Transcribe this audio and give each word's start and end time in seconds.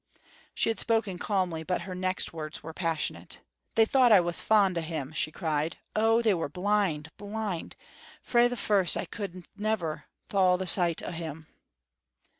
She 0.55 0.69
had 0.71 0.79
spoken 0.79 1.19
calmly, 1.19 1.61
but 1.61 1.81
her 1.81 1.93
next 1.93 2.33
words 2.33 2.63
were 2.63 2.73
passionate. 2.73 3.37
"They 3.75 3.85
thought 3.85 4.11
I 4.11 4.19
was 4.19 4.41
fond 4.41 4.75
o'him," 4.75 5.13
she 5.13 5.31
cried; 5.31 5.77
"oh, 5.95 6.23
they 6.23 6.33
were 6.33 6.49
blind, 6.49 7.11
blind! 7.17 7.75
Frae 8.23 8.47
the 8.47 8.57
first 8.57 8.97
I 8.97 9.05
could 9.05 9.45
never 9.55 10.05
thole 10.27 10.57
the 10.57 10.65
sight 10.65 11.03
o' 11.03 11.11
him. 11.11 11.45